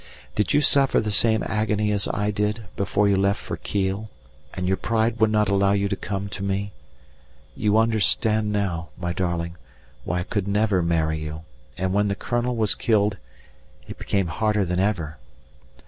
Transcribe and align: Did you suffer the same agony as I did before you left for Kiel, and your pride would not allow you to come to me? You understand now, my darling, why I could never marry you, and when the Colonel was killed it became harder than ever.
Did 0.33 0.51
you 0.51 0.61
suffer 0.61 0.99
the 0.99 1.11
same 1.11 1.43
agony 1.45 1.91
as 1.91 2.07
I 2.11 2.31
did 2.31 2.63
before 2.75 3.07
you 3.07 3.15
left 3.17 3.39
for 3.39 3.55
Kiel, 3.55 4.09
and 4.51 4.67
your 4.67 4.75
pride 4.75 5.19
would 5.19 5.29
not 5.29 5.47
allow 5.47 5.73
you 5.73 5.87
to 5.89 5.95
come 5.95 6.27
to 6.29 6.41
me? 6.43 6.71
You 7.55 7.77
understand 7.77 8.51
now, 8.51 8.89
my 8.97 9.13
darling, 9.13 9.57
why 10.03 10.21
I 10.21 10.23
could 10.23 10.47
never 10.47 10.81
marry 10.81 11.19
you, 11.19 11.43
and 11.77 11.93
when 11.93 12.07
the 12.07 12.15
Colonel 12.15 12.55
was 12.55 12.73
killed 12.73 13.17
it 13.87 13.99
became 13.99 14.25
harder 14.25 14.65
than 14.65 14.79
ever. 14.79 15.19